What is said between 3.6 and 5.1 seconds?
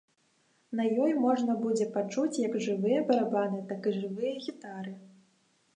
так і жывыя гітары.